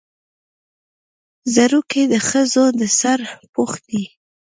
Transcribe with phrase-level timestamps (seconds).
[1.53, 3.19] ځړوکی د ښځو د سر
[3.53, 4.03] پوښ دی